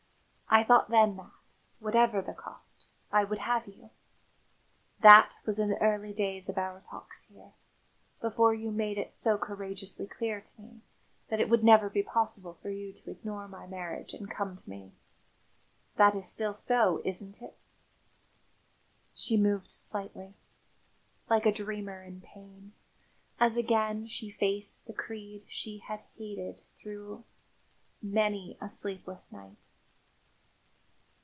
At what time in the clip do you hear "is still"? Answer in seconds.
16.15-16.53